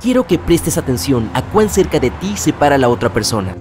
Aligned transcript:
Quiero 0.00 0.28
que 0.28 0.38
prestes 0.38 0.78
atención 0.78 1.28
a 1.34 1.42
cuán 1.42 1.68
cerca 1.68 1.98
de 1.98 2.10
ti 2.10 2.36
se 2.36 2.52
para 2.52 2.78
la 2.78 2.88
otra 2.88 3.12
persona. 3.12 3.56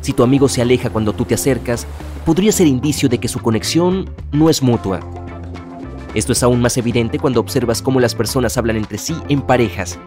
Si 0.00 0.14
tu 0.14 0.22
amigo 0.22 0.48
se 0.48 0.62
aleja 0.62 0.88
cuando 0.88 1.12
tú 1.12 1.26
te 1.26 1.34
acercas, 1.34 1.86
podría 2.24 2.52
ser 2.52 2.66
indicio 2.66 3.10
de 3.10 3.18
que 3.18 3.28
su 3.28 3.40
conexión 3.40 4.08
no 4.32 4.48
es 4.48 4.62
mutua. 4.62 5.00
Esto 6.14 6.32
es 6.32 6.42
aún 6.42 6.62
más 6.62 6.78
evidente 6.78 7.18
cuando 7.18 7.40
observas 7.40 7.82
cómo 7.82 8.00
las 8.00 8.14
personas 8.14 8.56
hablan 8.56 8.76
entre 8.76 8.96
sí 8.96 9.14
en 9.28 9.42
parejas. 9.42 9.98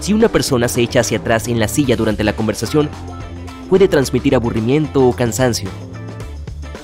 Si 0.00 0.14
una 0.14 0.28
persona 0.28 0.68
se 0.68 0.80
echa 0.80 1.00
hacia 1.00 1.18
atrás 1.18 1.48
en 1.48 1.60
la 1.60 1.68
silla 1.68 1.94
durante 1.94 2.24
la 2.24 2.32
conversación, 2.32 2.88
puede 3.68 3.88
transmitir 3.88 4.34
aburrimiento 4.34 5.06
o 5.06 5.12
cansancio. 5.12 5.68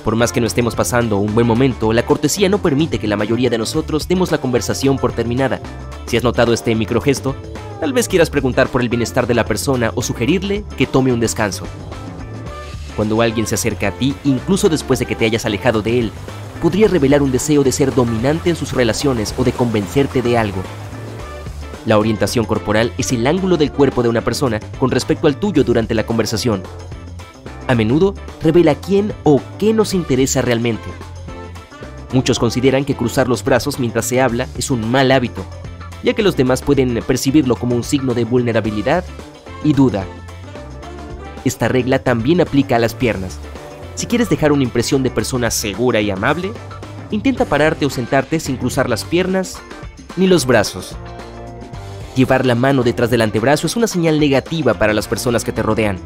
Por 0.03 0.15
más 0.15 0.31
que 0.31 0.41
no 0.41 0.45
estemos 0.45 0.75
pasando 0.75 1.17
un 1.17 1.33
buen 1.33 1.47
momento, 1.47 1.91
la 1.91 2.05
cortesía 2.05 2.49
no 2.49 2.59
permite 2.59 2.99
que 2.99 3.07
la 3.07 3.17
mayoría 3.17 3.49
de 3.49 3.57
nosotros 3.57 4.07
demos 4.07 4.31
la 4.31 4.37
conversación 4.37 4.99
por 4.99 5.11
terminada. 5.11 5.59
Si 6.05 6.17
has 6.17 6.23
notado 6.23 6.53
este 6.53 6.75
microgesto, 6.75 7.35
tal 7.79 7.93
vez 7.93 8.07
quieras 8.07 8.29
preguntar 8.29 8.67
por 8.69 8.81
el 8.81 8.89
bienestar 8.89 9.27
de 9.27 9.33
la 9.33 9.45
persona 9.45 9.91
o 9.95 10.01
sugerirle 10.01 10.63
que 10.77 10.87
tome 10.87 11.13
un 11.13 11.19
descanso. 11.19 11.65
Cuando 12.95 13.21
alguien 13.21 13.45
se 13.45 13.55
acerca 13.55 13.89
a 13.89 13.91
ti, 13.91 14.15
incluso 14.23 14.69
después 14.69 14.99
de 14.99 15.05
que 15.05 15.15
te 15.15 15.25
hayas 15.25 15.45
alejado 15.45 15.81
de 15.81 15.99
él, 15.99 16.11
podría 16.61 16.87
revelar 16.87 17.21
un 17.21 17.31
deseo 17.31 17.63
de 17.63 17.71
ser 17.71 17.93
dominante 17.93 18.49
en 18.49 18.55
sus 18.55 18.71
relaciones 18.71 19.33
o 19.37 19.43
de 19.43 19.51
convencerte 19.51 20.21
de 20.21 20.37
algo. 20.37 20.61
La 21.85 21.99
orientación 21.99 22.45
corporal 22.45 22.93
es 22.97 23.11
el 23.11 23.27
ángulo 23.27 23.57
del 23.57 23.71
cuerpo 23.71 24.01
de 24.01 24.09
una 24.09 24.21
persona 24.21 24.59
con 24.79 24.89
respecto 24.89 25.27
al 25.27 25.37
tuyo 25.37 25.63
durante 25.63 25.93
la 25.93 26.05
conversación. 26.05 26.63
A 27.67 27.75
menudo 27.75 28.15
revela 28.41 28.75
quién 28.75 29.13
o 29.23 29.41
qué 29.59 29.73
nos 29.73 29.93
interesa 29.93 30.41
realmente. 30.41 30.89
Muchos 32.13 32.39
consideran 32.39 32.85
que 32.85 32.95
cruzar 32.95 33.27
los 33.27 33.43
brazos 33.43 33.79
mientras 33.79 34.05
se 34.05 34.21
habla 34.21 34.47
es 34.57 34.71
un 34.71 34.89
mal 34.89 35.11
hábito, 35.11 35.45
ya 36.05 36.13
que 36.13 36.21
los 36.21 36.37
demás 36.37 36.61
pueden 36.61 36.93
percibirlo 37.05 37.55
como 37.55 37.75
un 37.75 37.83
signo 37.83 38.13
de 38.13 38.25
vulnerabilidad 38.25 39.03
y 39.63 39.73
duda. 39.73 40.05
Esta 41.43 41.67
regla 41.67 41.99
también 41.99 42.41
aplica 42.41 42.75
a 42.75 42.79
las 42.79 42.93
piernas. 42.93 43.39
Si 43.95 44.05
quieres 44.05 44.29
dejar 44.29 44.51
una 44.51 44.63
impresión 44.63 45.01
de 45.01 45.09
persona 45.09 45.49
segura 45.49 46.01
y 46.01 46.11
amable, 46.11 46.51
intenta 47.09 47.45
pararte 47.45 47.87
o 47.87 47.89
sentarte 47.89 48.39
sin 48.39 48.57
cruzar 48.57 48.87
las 48.87 49.03
piernas 49.03 49.57
ni 50.15 50.27
los 50.27 50.45
brazos. 50.45 50.95
Llevar 52.15 52.45
la 52.45 52.55
mano 52.55 52.83
detrás 52.83 53.09
del 53.09 53.21
antebrazo 53.21 53.65
es 53.65 53.75
una 53.75 53.87
señal 53.87 54.19
negativa 54.19 54.75
para 54.75 54.93
las 54.93 55.07
personas 55.07 55.43
que 55.43 55.51
te 55.51 55.63
rodean. 55.63 55.97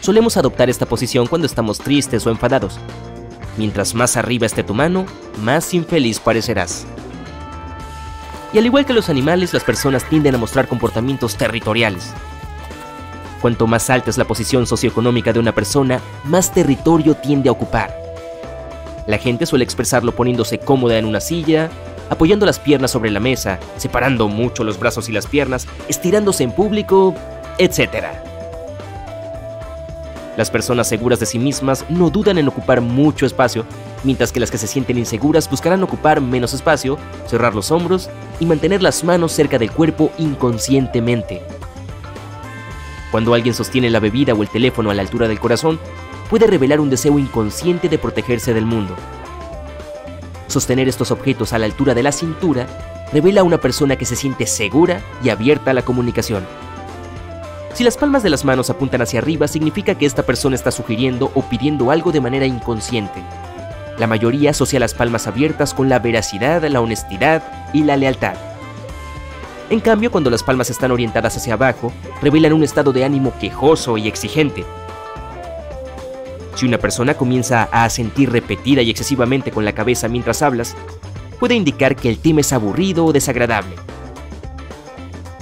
Solemos 0.00 0.36
adoptar 0.36 0.70
esta 0.70 0.86
posición 0.86 1.26
cuando 1.26 1.46
estamos 1.46 1.78
tristes 1.78 2.24
o 2.26 2.30
enfadados. 2.30 2.78
Mientras 3.56 3.96
más 3.96 4.16
arriba 4.16 4.46
esté 4.46 4.62
tu 4.62 4.74
mano, 4.74 5.06
más 5.42 5.74
infeliz 5.74 6.20
parecerás. 6.20 6.86
Y 8.52 8.58
al 8.58 8.66
igual 8.66 8.84
que 8.84 8.92
los 8.92 9.08
animales, 9.08 9.54
las 9.54 9.64
personas 9.64 10.04
tienden 10.08 10.34
a 10.34 10.38
mostrar 10.38 10.68
comportamientos 10.68 11.36
territoriales. 11.36 12.12
Cuanto 13.40 13.66
más 13.66 13.88
alta 13.88 14.10
es 14.10 14.18
la 14.18 14.26
posición 14.26 14.66
socioeconómica 14.66 15.32
de 15.32 15.38
una 15.38 15.52
persona, 15.52 16.00
más 16.24 16.52
territorio 16.52 17.14
tiende 17.14 17.48
a 17.48 17.52
ocupar. 17.52 17.96
La 19.06 19.18
gente 19.18 19.46
suele 19.46 19.64
expresarlo 19.64 20.12
poniéndose 20.14 20.58
cómoda 20.58 20.98
en 20.98 21.06
una 21.06 21.20
silla, 21.20 21.70
apoyando 22.10 22.44
las 22.44 22.60
piernas 22.60 22.90
sobre 22.90 23.10
la 23.10 23.20
mesa, 23.20 23.58
separando 23.78 24.28
mucho 24.28 24.64
los 24.64 24.78
brazos 24.78 25.08
y 25.08 25.12
las 25.12 25.26
piernas, 25.26 25.66
estirándose 25.88 26.44
en 26.44 26.52
público, 26.52 27.14
etc. 27.58 28.04
Las 30.36 30.50
personas 30.50 30.88
seguras 30.88 31.20
de 31.20 31.26
sí 31.26 31.38
mismas 31.38 31.84
no 31.88 32.10
dudan 32.10 32.38
en 32.38 32.48
ocupar 32.48 32.80
mucho 32.80 33.26
espacio, 33.26 33.64
mientras 34.04 34.30
que 34.30 34.40
las 34.40 34.50
que 34.50 34.58
se 34.58 34.66
sienten 34.66 34.98
inseguras 34.98 35.50
buscarán 35.50 35.82
ocupar 35.82 36.20
menos 36.20 36.54
espacio, 36.54 36.98
cerrar 37.26 37.54
los 37.54 37.70
hombros 37.70 38.08
y 38.42 38.44
mantener 38.44 38.82
las 38.82 39.04
manos 39.04 39.30
cerca 39.30 39.56
del 39.56 39.70
cuerpo 39.70 40.10
inconscientemente. 40.18 41.42
Cuando 43.12 43.34
alguien 43.34 43.54
sostiene 43.54 43.88
la 43.88 44.00
bebida 44.00 44.34
o 44.34 44.42
el 44.42 44.48
teléfono 44.48 44.90
a 44.90 44.94
la 44.94 45.02
altura 45.02 45.28
del 45.28 45.38
corazón, 45.38 45.78
puede 46.28 46.48
revelar 46.48 46.80
un 46.80 46.90
deseo 46.90 47.20
inconsciente 47.20 47.88
de 47.88 47.98
protegerse 47.98 48.52
del 48.52 48.66
mundo. 48.66 48.96
Sostener 50.48 50.88
estos 50.88 51.12
objetos 51.12 51.52
a 51.52 51.58
la 51.60 51.66
altura 51.66 51.94
de 51.94 52.02
la 52.02 52.10
cintura 52.10 52.66
revela 53.12 53.42
a 53.42 53.44
una 53.44 53.58
persona 53.58 53.94
que 53.94 54.06
se 54.06 54.16
siente 54.16 54.48
segura 54.48 55.00
y 55.22 55.28
abierta 55.28 55.70
a 55.70 55.74
la 55.74 55.82
comunicación. 55.82 56.44
Si 57.74 57.84
las 57.84 57.96
palmas 57.96 58.24
de 58.24 58.30
las 58.30 58.44
manos 58.44 58.70
apuntan 58.70 59.02
hacia 59.02 59.20
arriba, 59.20 59.46
significa 59.46 59.94
que 59.94 60.04
esta 60.04 60.24
persona 60.24 60.56
está 60.56 60.72
sugiriendo 60.72 61.30
o 61.36 61.42
pidiendo 61.42 61.92
algo 61.92 62.10
de 62.10 62.20
manera 62.20 62.44
inconsciente. 62.44 63.22
La 63.98 64.06
mayoría 64.06 64.50
asocia 64.50 64.80
las 64.80 64.94
palmas 64.94 65.26
abiertas 65.26 65.74
con 65.74 65.88
la 65.88 65.98
veracidad, 65.98 66.64
la 66.64 66.80
honestidad 66.80 67.42
y 67.72 67.84
la 67.84 67.96
lealtad. 67.96 68.34
En 69.70 69.80
cambio, 69.80 70.10
cuando 70.10 70.30
las 70.30 70.42
palmas 70.42 70.70
están 70.70 70.90
orientadas 70.90 71.36
hacia 71.36 71.54
abajo, 71.54 71.92
revelan 72.20 72.52
un 72.52 72.62
estado 72.62 72.92
de 72.92 73.04
ánimo 73.04 73.32
quejoso 73.38 73.96
y 73.96 74.08
exigente. 74.08 74.64
Si 76.54 76.66
una 76.66 76.78
persona 76.78 77.14
comienza 77.14 77.68
a 77.72 77.88
sentir 77.88 78.30
repetida 78.30 78.82
y 78.82 78.90
excesivamente 78.90 79.50
con 79.50 79.64
la 79.64 79.72
cabeza 79.72 80.08
mientras 80.08 80.42
hablas, 80.42 80.76
puede 81.40 81.54
indicar 81.54 81.96
que 81.96 82.08
el 82.08 82.18
tema 82.18 82.40
es 82.40 82.52
aburrido 82.52 83.04
o 83.04 83.12
desagradable. 83.12 83.74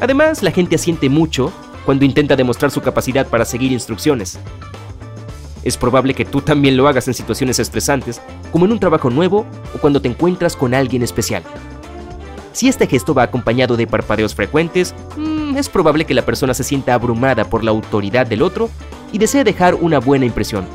Además, 0.00 0.42
la 0.42 0.50
gente 0.50 0.76
asiente 0.76 1.08
mucho 1.08 1.52
cuando 1.84 2.04
intenta 2.04 2.36
demostrar 2.36 2.70
su 2.70 2.80
capacidad 2.80 3.26
para 3.26 3.44
seguir 3.44 3.72
instrucciones. 3.72 4.38
Es 5.62 5.76
probable 5.76 6.14
que 6.14 6.24
tú 6.24 6.40
también 6.40 6.76
lo 6.76 6.88
hagas 6.88 7.06
en 7.08 7.14
situaciones 7.14 7.58
estresantes, 7.58 8.20
como 8.52 8.64
en 8.64 8.72
un 8.72 8.80
trabajo 8.80 9.10
nuevo 9.10 9.46
o 9.74 9.78
cuando 9.78 10.00
te 10.00 10.08
encuentras 10.08 10.56
con 10.56 10.74
alguien 10.74 11.02
especial. 11.02 11.42
Si 12.52 12.68
este 12.68 12.86
gesto 12.86 13.14
va 13.14 13.22
acompañado 13.22 13.76
de 13.76 13.86
parpadeos 13.86 14.34
frecuentes, 14.34 14.94
mm, 15.16 15.56
es 15.56 15.68
probable 15.68 16.04
que 16.04 16.14
la 16.14 16.26
persona 16.26 16.52
se 16.52 16.64
sienta 16.64 16.94
abrumada 16.94 17.44
por 17.44 17.64
la 17.64 17.70
autoridad 17.70 18.26
del 18.26 18.42
otro 18.42 18.70
y 19.12 19.18
desee 19.18 19.44
dejar 19.44 19.74
una 19.74 19.98
buena 19.98 20.26
impresión. 20.26 20.66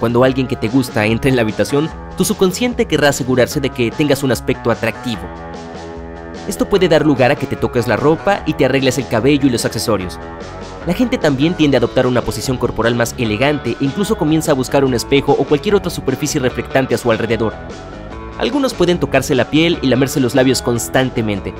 Cuando 0.00 0.24
alguien 0.24 0.46
que 0.46 0.56
te 0.56 0.68
gusta 0.68 1.06
entra 1.06 1.30
en 1.30 1.36
la 1.36 1.42
habitación, 1.42 1.88
tu 2.16 2.24
subconsciente 2.24 2.86
querrá 2.86 3.10
asegurarse 3.10 3.60
de 3.60 3.70
que 3.70 3.90
tengas 3.90 4.22
un 4.22 4.32
aspecto 4.32 4.70
atractivo. 4.70 5.22
Esto 6.48 6.68
puede 6.68 6.88
dar 6.88 7.06
lugar 7.06 7.30
a 7.30 7.36
que 7.36 7.46
te 7.46 7.56
toques 7.56 7.88
la 7.88 7.96
ropa 7.96 8.42
y 8.46 8.52
te 8.52 8.66
arregles 8.66 8.98
el 8.98 9.08
cabello 9.08 9.46
y 9.46 9.50
los 9.50 9.64
accesorios. 9.64 10.18
La 10.86 10.92
gente 10.92 11.16
también 11.16 11.54
tiende 11.54 11.76
a 11.76 11.78
adoptar 11.78 12.06
una 12.06 12.20
posición 12.20 12.58
corporal 12.58 12.94
más 12.94 13.14
elegante 13.16 13.70
e 13.80 13.84
incluso 13.84 14.16
comienza 14.16 14.50
a 14.50 14.54
buscar 14.54 14.84
un 14.84 14.92
espejo 14.92 15.32
o 15.32 15.44
cualquier 15.44 15.74
otra 15.74 15.90
superficie 15.90 16.40
reflectante 16.40 16.94
a 16.94 16.98
su 16.98 17.10
alrededor. 17.10 17.54
Algunos 18.38 18.74
pueden 18.74 18.98
tocarse 18.98 19.34
la 19.34 19.48
piel 19.48 19.78
y 19.80 19.86
lamerse 19.86 20.20
los 20.20 20.34
labios 20.34 20.60
constantemente. 20.60 21.54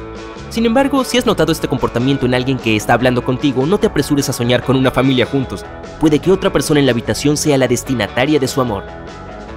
Sin 0.50 0.66
embargo, 0.66 1.02
si 1.04 1.16
has 1.16 1.24
notado 1.24 1.52
este 1.52 1.68
comportamiento 1.68 2.26
en 2.26 2.34
alguien 2.34 2.58
que 2.58 2.76
está 2.76 2.92
hablando 2.92 3.24
contigo, 3.24 3.64
no 3.64 3.78
te 3.78 3.86
apresures 3.86 4.28
a 4.28 4.32
soñar 4.34 4.62
con 4.62 4.76
una 4.76 4.90
familia 4.90 5.24
juntos. 5.24 5.64
Puede 5.98 6.18
que 6.18 6.30
otra 6.30 6.52
persona 6.52 6.80
en 6.80 6.86
la 6.86 6.92
habitación 6.92 7.36
sea 7.36 7.56
la 7.56 7.68
destinataria 7.68 8.38
de 8.38 8.48
su 8.48 8.60
amor. 8.60 8.84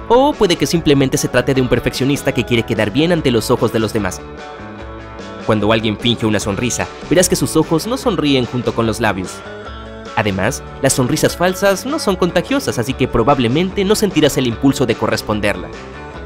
O 0.08 0.32
puede 0.32 0.56
que 0.56 0.66
simplemente 0.66 1.18
se 1.18 1.28
trate 1.28 1.52
de 1.52 1.60
un 1.60 1.68
perfeccionista 1.68 2.32
que 2.32 2.44
quiere 2.44 2.62
quedar 2.62 2.90
bien 2.90 3.12
ante 3.12 3.30
los 3.30 3.50
ojos 3.50 3.72
de 3.72 3.78
los 3.78 3.92
demás. 3.92 4.20
Cuando 5.48 5.72
alguien 5.72 5.96
finge 5.96 6.26
una 6.26 6.40
sonrisa, 6.40 6.86
verás 7.08 7.26
que 7.26 7.34
sus 7.34 7.56
ojos 7.56 7.86
no 7.86 7.96
sonríen 7.96 8.44
junto 8.44 8.74
con 8.74 8.86
los 8.86 9.00
labios. 9.00 9.30
Además, 10.14 10.62
las 10.82 10.92
sonrisas 10.92 11.38
falsas 11.38 11.86
no 11.86 11.98
son 11.98 12.16
contagiosas, 12.16 12.78
así 12.78 12.92
que 12.92 13.08
probablemente 13.08 13.82
no 13.82 13.94
sentirás 13.94 14.36
el 14.36 14.46
impulso 14.46 14.84
de 14.84 14.94
corresponderla. 14.94 15.68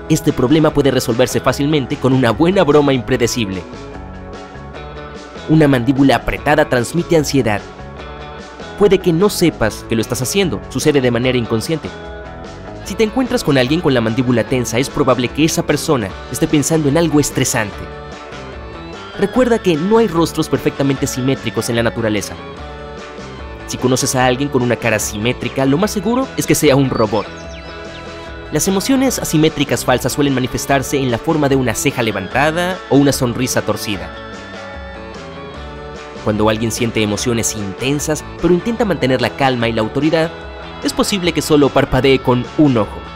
Este 0.08 0.32
problema 0.32 0.74
puede 0.74 0.90
resolverse 0.90 1.38
fácilmente 1.38 1.98
con 1.98 2.14
una 2.14 2.32
buena 2.32 2.64
broma 2.64 2.94
impredecible. 2.94 3.62
Una 5.48 5.68
mandíbula 5.68 6.16
apretada 6.16 6.68
transmite 6.68 7.16
ansiedad. 7.16 7.60
Puede 8.76 8.98
que 8.98 9.12
no 9.12 9.30
sepas 9.30 9.86
que 9.88 9.94
lo 9.94 10.02
estás 10.02 10.20
haciendo, 10.20 10.60
sucede 10.68 11.00
de 11.00 11.12
manera 11.12 11.38
inconsciente. 11.38 11.88
Si 12.86 12.96
te 12.96 13.04
encuentras 13.04 13.44
con 13.44 13.56
alguien 13.56 13.82
con 13.82 13.94
la 13.94 14.00
mandíbula 14.00 14.42
tensa, 14.42 14.80
es 14.80 14.90
probable 14.90 15.28
que 15.28 15.44
esa 15.44 15.62
persona 15.62 16.08
esté 16.32 16.48
pensando 16.48 16.88
en 16.88 16.98
algo 16.98 17.20
estresante. 17.20 18.01
Recuerda 19.18 19.58
que 19.58 19.76
no 19.76 19.98
hay 19.98 20.08
rostros 20.08 20.48
perfectamente 20.48 21.06
simétricos 21.06 21.68
en 21.68 21.76
la 21.76 21.82
naturaleza. 21.82 22.34
Si 23.66 23.76
conoces 23.76 24.14
a 24.14 24.26
alguien 24.26 24.48
con 24.48 24.62
una 24.62 24.76
cara 24.76 24.98
simétrica, 24.98 25.66
lo 25.66 25.78
más 25.78 25.90
seguro 25.90 26.26
es 26.36 26.46
que 26.46 26.54
sea 26.54 26.76
un 26.76 26.88
robot. 26.90 27.26
Las 28.52 28.68
emociones 28.68 29.18
asimétricas 29.18 29.84
falsas 29.84 30.12
suelen 30.12 30.34
manifestarse 30.34 30.98
en 30.98 31.10
la 31.10 31.18
forma 31.18 31.48
de 31.48 31.56
una 31.56 31.74
ceja 31.74 32.02
levantada 32.02 32.78
o 32.90 32.96
una 32.96 33.12
sonrisa 33.12 33.62
torcida. 33.62 34.10
Cuando 36.24 36.48
alguien 36.48 36.70
siente 36.70 37.02
emociones 37.02 37.56
intensas, 37.56 38.24
pero 38.40 38.54
intenta 38.54 38.84
mantener 38.84 39.20
la 39.20 39.30
calma 39.30 39.68
y 39.68 39.72
la 39.72 39.80
autoridad, 39.80 40.30
es 40.84 40.92
posible 40.92 41.32
que 41.32 41.42
solo 41.42 41.68
parpadee 41.68 42.18
con 42.18 42.44
un 42.58 42.78
ojo. 42.78 43.11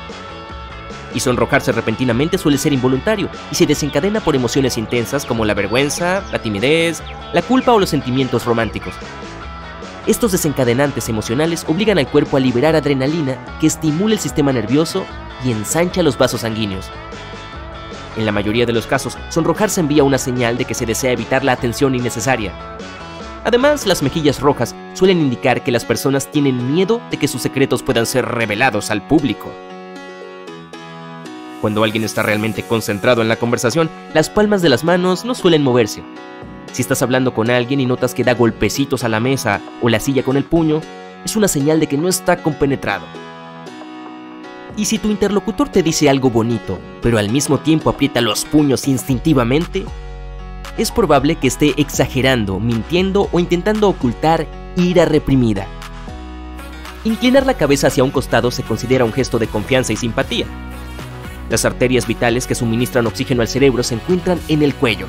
Y 1.16 1.20
sonrojarse 1.20 1.72
repentinamente 1.72 2.36
suele 2.36 2.58
ser 2.58 2.74
involuntario 2.74 3.30
y 3.50 3.54
se 3.54 3.64
desencadena 3.64 4.20
por 4.20 4.36
emociones 4.36 4.76
intensas 4.76 5.24
como 5.24 5.46
la 5.46 5.54
vergüenza, 5.54 6.22
la 6.30 6.40
timidez, 6.40 7.02
la 7.32 7.40
culpa 7.40 7.72
o 7.72 7.80
los 7.80 7.88
sentimientos 7.88 8.44
románticos. 8.44 8.92
Estos 10.06 10.32
desencadenantes 10.32 11.08
emocionales 11.08 11.64
obligan 11.66 11.96
al 11.96 12.06
cuerpo 12.06 12.36
a 12.36 12.40
liberar 12.40 12.76
adrenalina 12.76 13.38
que 13.60 13.66
estimula 13.66 14.12
el 14.12 14.20
sistema 14.20 14.52
nervioso 14.52 15.06
y 15.42 15.52
ensancha 15.52 16.02
los 16.02 16.18
vasos 16.18 16.42
sanguíneos. 16.42 16.90
En 18.18 18.26
la 18.26 18.32
mayoría 18.32 18.66
de 18.66 18.74
los 18.74 18.86
casos, 18.86 19.16
sonrojarse 19.30 19.80
envía 19.80 20.04
una 20.04 20.18
señal 20.18 20.58
de 20.58 20.66
que 20.66 20.74
se 20.74 20.84
desea 20.84 21.12
evitar 21.12 21.42
la 21.44 21.52
atención 21.52 21.94
innecesaria. 21.94 22.52
Además, 23.42 23.86
las 23.86 24.02
mejillas 24.02 24.40
rojas 24.40 24.74
suelen 24.92 25.18
indicar 25.18 25.64
que 25.64 25.72
las 25.72 25.86
personas 25.86 26.30
tienen 26.30 26.74
miedo 26.74 27.00
de 27.10 27.16
que 27.16 27.26
sus 27.26 27.40
secretos 27.40 27.82
puedan 27.82 28.04
ser 28.04 28.26
revelados 28.26 28.90
al 28.90 29.00
público. 29.06 29.50
Cuando 31.60 31.82
alguien 31.84 32.04
está 32.04 32.22
realmente 32.22 32.62
concentrado 32.62 33.22
en 33.22 33.28
la 33.28 33.36
conversación, 33.36 33.88
las 34.14 34.28
palmas 34.30 34.62
de 34.62 34.68
las 34.68 34.84
manos 34.84 35.24
no 35.24 35.34
suelen 35.34 35.62
moverse. 35.62 36.02
Si 36.72 36.82
estás 36.82 37.00
hablando 37.02 37.32
con 37.32 37.50
alguien 37.50 37.80
y 37.80 37.86
notas 37.86 38.14
que 38.14 38.24
da 38.24 38.34
golpecitos 38.34 39.04
a 39.04 39.08
la 39.08 39.20
mesa 39.20 39.60
o 39.80 39.88
la 39.88 40.00
silla 40.00 40.22
con 40.22 40.36
el 40.36 40.44
puño, 40.44 40.82
es 41.24 41.34
una 41.34 41.48
señal 41.48 41.80
de 41.80 41.86
que 41.86 41.96
no 41.96 42.08
está 42.08 42.42
compenetrado. 42.42 43.06
Y 44.76 44.84
si 44.84 44.98
tu 44.98 45.08
interlocutor 45.08 45.70
te 45.70 45.82
dice 45.82 46.10
algo 46.10 46.28
bonito, 46.28 46.78
pero 47.00 47.18
al 47.18 47.30
mismo 47.30 47.58
tiempo 47.58 47.88
aprieta 47.88 48.20
los 48.20 48.44
puños 48.44 48.86
instintivamente, 48.86 49.86
es 50.76 50.90
probable 50.90 51.36
que 51.36 51.48
esté 51.48 51.72
exagerando, 51.80 52.60
mintiendo 52.60 53.30
o 53.32 53.40
intentando 53.40 53.88
ocultar 53.88 54.46
ira 54.76 55.06
reprimida. 55.06 55.66
Inclinar 57.04 57.46
la 57.46 57.54
cabeza 57.54 57.86
hacia 57.86 58.04
un 58.04 58.10
costado 58.10 58.50
se 58.50 58.62
considera 58.62 59.06
un 59.06 59.12
gesto 59.12 59.38
de 59.38 59.46
confianza 59.46 59.94
y 59.94 59.96
simpatía. 59.96 60.44
Las 61.50 61.64
arterias 61.64 62.06
vitales 62.06 62.46
que 62.46 62.54
suministran 62.54 63.06
oxígeno 63.06 63.42
al 63.42 63.48
cerebro 63.48 63.82
se 63.82 63.94
encuentran 63.94 64.40
en 64.48 64.62
el 64.62 64.74
cuello. 64.74 65.06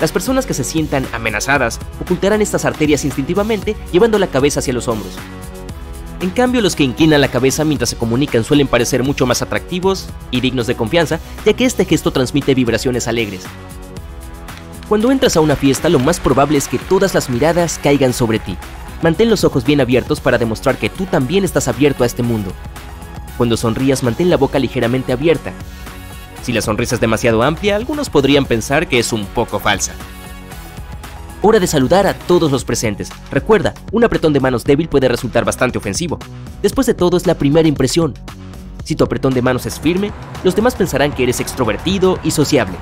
Las 0.00 0.12
personas 0.12 0.46
que 0.46 0.54
se 0.54 0.64
sientan 0.64 1.06
amenazadas 1.12 1.78
ocultarán 2.00 2.40
estas 2.40 2.64
arterias 2.64 3.04
instintivamente 3.04 3.76
llevando 3.92 4.18
la 4.18 4.28
cabeza 4.28 4.60
hacia 4.60 4.72
los 4.72 4.88
hombros. 4.88 5.12
En 6.20 6.30
cambio, 6.30 6.60
los 6.60 6.76
que 6.76 6.84
inclinan 6.84 7.20
la 7.20 7.28
cabeza 7.28 7.64
mientras 7.64 7.90
se 7.90 7.96
comunican 7.96 8.44
suelen 8.44 8.66
parecer 8.66 9.02
mucho 9.02 9.26
más 9.26 9.40
atractivos 9.40 10.08
y 10.30 10.40
dignos 10.40 10.66
de 10.66 10.74
confianza, 10.74 11.18
ya 11.46 11.54
que 11.54 11.64
este 11.64 11.86
gesto 11.86 12.10
transmite 12.10 12.54
vibraciones 12.54 13.08
alegres. 13.08 13.42
Cuando 14.88 15.10
entras 15.12 15.36
a 15.36 15.40
una 15.40 15.56
fiesta, 15.56 15.88
lo 15.88 15.98
más 15.98 16.18
probable 16.20 16.58
es 16.58 16.68
que 16.68 16.78
todas 16.78 17.14
las 17.14 17.30
miradas 17.30 17.78
caigan 17.82 18.12
sobre 18.12 18.38
ti. 18.38 18.56
Mantén 19.02 19.30
los 19.30 19.44
ojos 19.44 19.64
bien 19.64 19.80
abiertos 19.80 20.20
para 20.20 20.36
demostrar 20.36 20.76
que 20.76 20.90
tú 20.90 21.06
también 21.06 21.44
estás 21.44 21.68
abierto 21.68 22.04
a 22.04 22.06
este 22.06 22.22
mundo. 22.22 22.52
Cuando 23.40 23.56
sonrías, 23.56 24.02
mantén 24.02 24.28
la 24.28 24.36
boca 24.36 24.58
ligeramente 24.58 25.14
abierta. 25.14 25.54
Si 26.42 26.52
la 26.52 26.60
sonrisa 26.60 26.96
es 26.96 27.00
demasiado 27.00 27.42
amplia, 27.42 27.74
algunos 27.74 28.10
podrían 28.10 28.44
pensar 28.44 28.86
que 28.86 28.98
es 28.98 29.14
un 29.14 29.24
poco 29.24 29.58
falsa. 29.58 29.94
Hora 31.40 31.58
de 31.58 31.66
saludar 31.66 32.06
a 32.06 32.12
todos 32.12 32.52
los 32.52 32.66
presentes. 32.66 33.08
Recuerda, 33.30 33.72
un 33.92 34.04
apretón 34.04 34.34
de 34.34 34.40
manos 34.40 34.64
débil 34.64 34.90
puede 34.90 35.08
resultar 35.08 35.46
bastante 35.46 35.78
ofensivo. 35.78 36.18
Después 36.60 36.86
de 36.86 36.92
todo 36.92 37.16
es 37.16 37.26
la 37.26 37.34
primera 37.34 37.66
impresión. 37.66 38.12
Si 38.84 38.94
tu 38.94 39.04
apretón 39.04 39.32
de 39.32 39.40
manos 39.40 39.64
es 39.64 39.80
firme, 39.80 40.12
los 40.44 40.54
demás 40.54 40.74
pensarán 40.74 41.10
que 41.10 41.22
eres 41.22 41.40
extrovertido 41.40 42.18
y 42.22 42.32
sociable. 42.32 42.76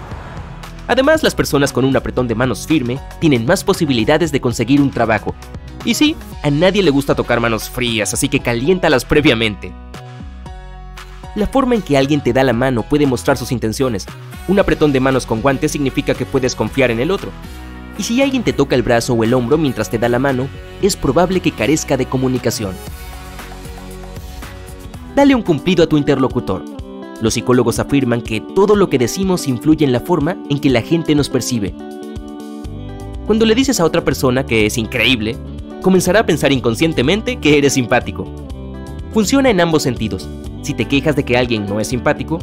Además, 0.89 1.23
las 1.23 1.37
personas 1.37 1.73
con 1.73 1.85
un 1.85 1.97
apretón 1.97 2.27
de 2.27 2.35
manos 2.35 2.67
firme 2.67 2.99
tienen 3.21 3.47
más 3.47 3.63
posibilidades 3.63 4.33
de 4.33 4.41
conseguir 4.41 4.81
un 4.81 4.91
trabajo. 4.91 5.37
Y 5.85 5.95
sí, 5.95 6.17
a 6.43 6.51
nadie 6.51 6.83
le 6.83 6.91
gusta 6.91 7.15
tocar 7.15 7.39
manos 7.39 7.71
frías, 7.71 8.13
así 8.13 8.29
que 8.29 8.41
caliéntalas 8.41 9.05
previamente. 9.05 9.73
La 11.39 11.47
forma 11.47 11.77
en 11.77 11.83
que 11.83 11.97
alguien 11.97 12.21
te 12.21 12.33
da 12.33 12.43
la 12.43 12.53
mano 12.53 12.83
puede 12.83 13.07
mostrar 13.07 13.37
sus 13.37 13.53
intenciones. 13.53 14.07
Un 14.49 14.59
apretón 14.59 14.91
de 14.91 14.99
manos 14.99 15.25
con 15.25 15.41
guantes 15.41 15.71
significa 15.71 16.13
que 16.13 16.27
puedes 16.27 16.57
confiar 16.57 16.91
en 16.91 16.99
el 16.99 17.13
otro. 17.13 17.31
Y 17.97 18.03
si 18.03 18.21
alguien 18.21 18.43
te 18.43 18.53
toca 18.53 18.75
el 18.75 18.83
brazo 18.83 19.15
o 19.15 19.23
el 19.23 19.33
hombro 19.33 19.57
mientras 19.57 19.89
te 19.89 19.99
da 19.99 20.09
la 20.09 20.19
mano, 20.19 20.49
es 20.83 20.97
probable 20.97 21.39
que 21.39 21.53
carezca 21.53 21.97
de 21.97 22.07
comunicación. 22.07 22.73
Dale 25.15 25.37
un 25.37 25.43
cumplido 25.43 25.85
a 25.85 25.89
tu 25.89 25.97
interlocutor. 25.97 26.65
Los 27.23 27.35
psicólogos 27.35 27.79
afirman 27.79 28.23
que 28.23 28.41
todo 28.41 28.75
lo 28.75 28.91
que 28.91 28.99
decimos 28.99 29.47
influye 29.47 29.85
en 29.85 29.93
la 29.93 30.01
forma 30.01 30.37
en 30.51 30.59
que 30.59 30.71
la 30.71 30.83
gente 30.83 31.15
nos 31.15 31.29
percibe. 31.29 31.73
Cuando 33.29 33.47
le 33.47 33.55
dices 33.55 33.79
a 33.79 33.85
otra 33.85 34.03
persona 34.03 34.45
que 34.45 34.67
es 34.67 34.77
increíble, 34.77 35.37
comenzará 35.83 36.19
a 36.19 36.27
pensar 36.27 36.51
inconscientemente 36.51 37.37
que 37.37 37.59
eres 37.59 37.75
simpático. 37.75 38.27
Funciona 39.13 39.51
en 39.51 39.61
ambos 39.61 39.85
sentidos. 39.85 40.29
Si 40.69 40.75
te 40.75 40.85
quejas 40.85 41.17
de 41.17 41.25
que 41.25 41.39
alguien 41.39 41.65
no 41.65 41.81
es 41.81 41.89
simpático, 41.89 42.39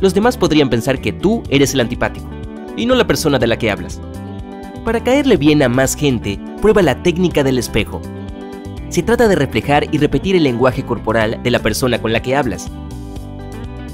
los 0.00 0.12
demás 0.12 0.36
podrían 0.36 0.68
pensar 0.68 1.00
que 1.00 1.12
tú 1.12 1.44
eres 1.48 1.74
el 1.74 1.80
antipático, 1.80 2.26
y 2.76 2.86
no 2.86 2.96
la 2.96 3.06
persona 3.06 3.38
de 3.38 3.46
la 3.46 3.56
que 3.56 3.70
hablas. 3.70 4.00
Para 4.84 5.04
caerle 5.04 5.36
bien 5.36 5.62
a 5.62 5.68
más 5.68 5.94
gente, 5.94 6.40
prueba 6.60 6.82
la 6.82 7.04
técnica 7.04 7.44
del 7.44 7.56
espejo. 7.56 8.02
Se 8.88 9.04
trata 9.04 9.28
de 9.28 9.36
reflejar 9.36 9.86
y 9.94 9.98
repetir 9.98 10.34
el 10.34 10.42
lenguaje 10.42 10.84
corporal 10.84 11.40
de 11.40 11.50
la 11.52 11.60
persona 11.60 12.02
con 12.02 12.12
la 12.12 12.20
que 12.20 12.34
hablas. 12.34 12.68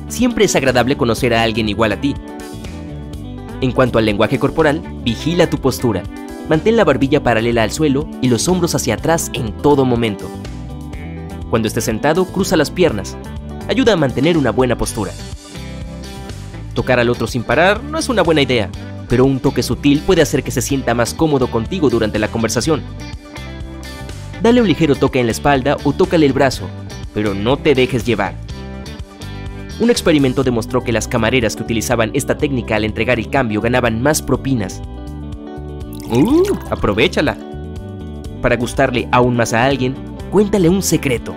Siempre 0.08 0.46
es 0.46 0.56
agradable 0.56 0.96
conocer 0.96 1.34
a 1.34 1.42
alguien 1.42 1.68
igual 1.68 1.92
a 1.92 2.00
ti. 2.00 2.14
En 3.60 3.70
cuanto 3.72 3.98
al 3.98 4.06
lenguaje 4.06 4.38
corporal, 4.38 4.80
vigila 5.04 5.50
tu 5.50 5.58
postura. 5.58 6.02
Mantén 6.48 6.78
la 6.78 6.84
barbilla 6.84 7.22
paralela 7.22 7.62
al 7.62 7.70
suelo 7.70 8.08
y 8.22 8.30
los 8.30 8.48
hombros 8.48 8.74
hacia 8.74 8.94
atrás 8.94 9.30
en 9.34 9.52
todo 9.58 9.84
momento. 9.84 10.30
Cuando 11.50 11.68
estés 11.68 11.84
sentado, 11.84 12.24
cruza 12.24 12.56
las 12.56 12.70
piernas. 12.70 13.18
Ayuda 13.68 13.94
a 13.94 13.96
mantener 13.96 14.36
una 14.36 14.50
buena 14.50 14.76
postura. 14.76 15.12
Tocar 16.74 17.00
al 17.00 17.08
otro 17.08 17.26
sin 17.26 17.44
parar 17.44 17.82
no 17.82 17.98
es 17.98 18.08
una 18.08 18.22
buena 18.22 18.42
idea, 18.42 18.68
pero 19.08 19.24
un 19.24 19.40
toque 19.40 19.62
sutil 19.62 20.00
puede 20.00 20.22
hacer 20.22 20.42
que 20.42 20.50
se 20.50 20.60
sienta 20.60 20.92
más 20.94 21.14
cómodo 21.14 21.50
contigo 21.50 21.88
durante 21.88 22.18
la 22.18 22.28
conversación. 22.28 22.82
Dale 24.42 24.60
un 24.60 24.68
ligero 24.68 24.96
toque 24.96 25.20
en 25.20 25.26
la 25.26 25.32
espalda 25.32 25.78
o 25.84 25.92
tócale 25.92 26.26
el 26.26 26.34
brazo, 26.34 26.68
pero 27.14 27.32
no 27.32 27.56
te 27.56 27.74
dejes 27.74 28.04
llevar. 28.04 28.34
Un 29.80 29.90
experimento 29.90 30.44
demostró 30.44 30.84
que 30.84 30.92
las 30.92 31.08
camareras 31.08 31.56
que 31.56 31.62
utilizaban 31.62 32.10
esta 32.12 32.36
técnica 32.36 32.76
al 32.76 32.84
entregar 32.84 33.18
el 33.18 33.30
cambio 33.30 33.60
ganaban 33.62 34.02
más 34.02 34.20
propinas. 34.20 34.82
¡Uh! 36.10 36.42
Aprovechala. 36.70 37.38
Para 38.42 38.56
gustarle 38.56 39.08
aún 39.10 39.36
más 39.36 39.54
a 39.54 39.64
alguien, 39.64 39.94
cuéntale 40.30 40.68
un 40.68 40.82
secreto. 40.82 41.34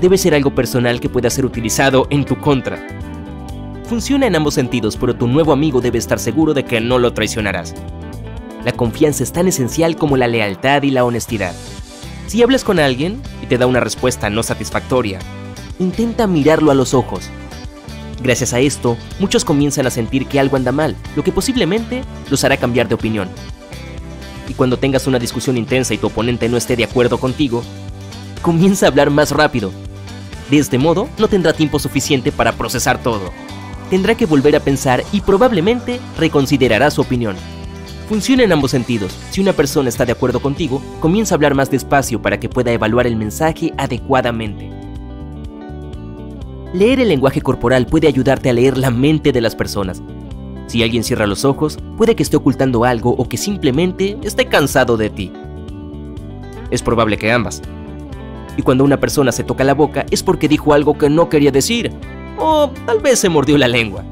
Debe 0.00 0.16
ser 0.16 0.32
algo 0.34 0.54
personal 0.54 1.00
que 1.00 1.08
pueda 1.08 1.28
ser 1.28 1.44
utilizado 1.44 2.06
en 2.10 2.24
tu 2.24 2.38
contra. 2.38 2.78
Funciona 3.84 4.28
en 4.28 4.36
ambos 4.36 4.54
sentidos, 4.54 4.96
pero 4.96 5.16
tu 5.16 5.26
nuevo 5.26 5.52
amigo 5.52 5.80
debe 5.80 5.98
estar 5.98 6.20
seguro 6.20 6.54
de 6.54 6.64
que 6.64 6.80
no 6.80 6.98
lo 6.98 7.12
traicionarás. 7.14 7.74
La 8.64 8.72
confianza 8.72 9.24
es 9.24 9.32
tan 9.32 9.48
esencial 9.48 9.96
como 9.96 10.16
la 10.16 10.28
lealtad 10.28 10.82
y 10.84 10.92
la 10.92 11.04
honestidad. 11.04 11.52
Si 12.28 12.42
hablas 12.42 12.62
con 12.62 12.78
alguien 12.78 13.20
y 13.42 13.46
te 13.46 13.58
da 13.58 13.66
una 13.66 13.80
respuesta 13.80 14.30
no 14.30 14.44
satisfactoria, 14.44 15.18
intenta 15.80 16.28
mirarlo 16.28 16.70
a 16.70 16.74
los 16.74 16.94
ojos. 16.94 17.28
Gracias 18.22 18.52
a 18.52 18.60
esto, 18.60 18.96
muchos 19.18 19.44
comienzan 19.44 19.86
a 19.86 19.90
sentir 19.90 20.26
que 20.26 20.38
algo 20.38 20.56
anda 20.56 20.70
mal, 20.70 20.94
lo 21.16 21.24
que 21.24 21.32
posiblemente 21.32 22.02
los 22.30 22.44
hará 22.44 22.56
cambiar 22.56 22.86
de 22.88 22.94
opinión. 22.94 23.28
Y 24.48 24.54
cuando 24.54 24.78
tengas 24.78 25.08
una 25.08 25.18
discusión 25.18 25.56
intensa 25.56 25.92
y 25.94 25.98
tu 25.98 26.06
oponente 26.06 26.48
no 26.48 26.56
esté 26.56 26.76
de 26.76 26.84
acuerdo 26.84 27.18
contigo, 27.18 27.64
comienza 28.42 28.86
a 28.86 28.90
hablar 28.90 29.10
más 29.10 29.32
rápido. 29.32 29.72
De 30.50 30.58
este 30.58 30.78
modo, 30.78 31.08
no 31.18 31.28
tendrá 31.28 31.52
tiempo 31.52 31.78
suficiente 31.78 32.32
para 32.32 32.52
procesar 32.52 33.02
todo 33.02 33.30
tendrá 33.90 34.14
que 34.14 34.26
volver 34.26 34.56
a 34.56 34.60
pensar 34.60 35.02
y 35.12 35.20
probablemente 35.20 36.00
reconsiderará 36.16 36.90
su 36.90 37.00
opinión. 37.00 37.36
Funciona 38.08 38.42
en 38.42 38.52
ambos 38.52 38.70
sentidos. 38.70 39.14
Si 39.30 39.40
una 39.40 39.52
persona 39.52 39.88
está 39.88 40.06
de 40.06 40.12
acuerdo 40.12 40.40
contigo, 40.40 40.82
comienza 41.00 41.34
a 41.34 41.36
hablar 41.36 41.54
más 41.54 41.70
despacio 41.70 42.22
para 42.22 42.40
que 42.40 42.48
pueda 42.48 42.72
evaluar 42.72 43.06
el 43.06 43.16
mensaje 43.16 43.72
adecuadamente. 43.76 44.70
Leer 46.72 47.00
el 47.00 47.08
lenguaje 47.08 47.40
corporal 47.40 47.86
puede 47.86 48.08
ayudarte 48.08 48.50
a 48.50 48.52
leer 48.52 48.78
la 48.78 48.90
mente 48.90 49.32
de 49.32 49.40
las 49.40 49.54
personas. 49.54 50.02
Si 50.66 50.82
alguien 50.82 51.02
cierra 51.02 51.26
los 51.26 51.44
ojos, 51.44 51.78
puede 51.96 52.14
que 52.14 52.22
esté 52.22 52.36
ocultando 52.36 52.84
algo 52.84 53.10
o 53.10 53.28
que 53.28 53.38
simplemente 53.38 54.18
esté 54.22 54.46
cansado 54.46 54.96
de 54.98 55.08
ti. 55.08 55.32
Es 56.70 56.82
probable 56.82 57.16
que 57.16 57.32
ambas. 57.32 57.62
Y 58.58 58.62
cuando 58.62 58.82
una 58.82 58.98
persona 58.98 59.30
se 59.30 59.44
toca 59.44 59.62
la 59.62 59.72
boca 59.72 60.04
es 60.10 60.24
porque 60.24 60.48
dijo 60.48 60.74
algo 60.74 60.98
que 60.98 61.08
no 61.08 61.28
quería 61.28 61.52
decir, 61.52 61.92
o 62.38 62.68
tal 62.86 62.98
vez 62.98 63.20
se 63.20 63.28
mordió 63.28 63.56
la 63.56 63.68
lengua. 63.68 64.04